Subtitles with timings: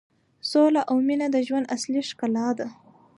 [0.49, 2.67] سوله او مینه د ژوند اصلي ښکلا ده.